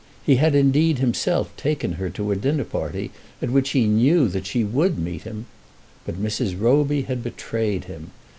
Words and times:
He 0.25 0.37
had 0.37 0.55
indeed 0.55 0.97
himself 0.97 1.55
taken 1.55 1.91
her 1.91 2.09
to 2.09 2.31
a 2.31 2.35
dinner 2.35 2.63
party 2.63 3.11
at 3.39 3.51
which 3.51 3.69
he 3.69 3.85
knew 3.85 4.27
that 4.29 4.47
she 4.47 4.63
would 4.63 4.97
meet 4.97 5.21
him. 5.21 5.45
But 6.07 6.15
Mrs. 6.15 6.59
Roby 6.59 7.03
had 7.03 7.21
betrayed 7.23 7.83
him. 7.83 8.09